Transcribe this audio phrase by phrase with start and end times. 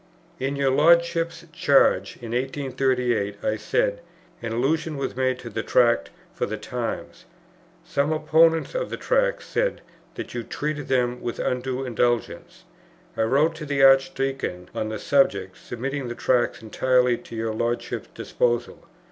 [0.39, 4.01] "In your Lordship's Charge for 1838," I said,
[4.41, 7.25] "an allusion was made to the Tracts for the Times.
[7.85, 9.81] Some opponents of the Tracts said
[10.15, 12.63] that you treated them with undue indulgence....
[13.15, 18.09] I wrote to the Archdeacon on the subject, submitting the Tracts entirely to your Lordship's
[18.15, 18.83] disposal.